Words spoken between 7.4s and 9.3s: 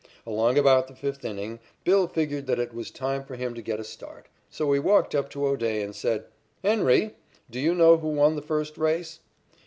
do you know who won the first race?"